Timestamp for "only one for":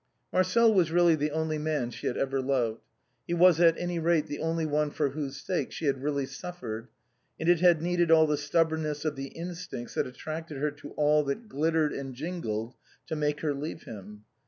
4.39-5.09